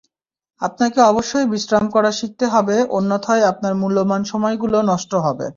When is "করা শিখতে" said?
1.89-2.45